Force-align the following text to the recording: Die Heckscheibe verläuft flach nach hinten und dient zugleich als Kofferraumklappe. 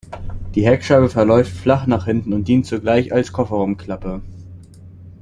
Die 0.55 0.65
Heckscheibe 0.65 1.09
verläuft 1.09 1.55
flach 1.55 1.85
nach 1.85 2.05
hinten 2.05 2.33
und 2.33 2.47
dient 2.47 2.65
zugleich 2.65 3.13
als 3.13 3.31
Kofferraumklappe. 3.33 4.23